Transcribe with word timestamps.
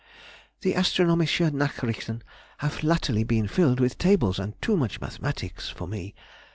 The 0.63 0.73
Astronom. 0.73 1.21
Nachrichten 1.53 2.21
have 2.57 2.81
latterly 2.81 3.23
been 3.23 3.47
filled 3.47 3.79
with 3.79 3.99
tables 3.99 4.39
and 4.39 4.59
too 4.59 4.75
much 4.75 4.99
mathematics 4.99 5.69
(for 5.69 5.85
me). 5.87 6.15